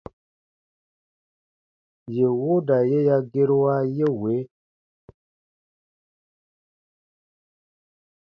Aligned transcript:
Yè 2.15 2.27
wooda 2.39 2.77
ye 2.89 2.99
ya 3.07 3.17
gerua 3.31 3.75
ye 3.95 4.07
wee: 4.21 4.43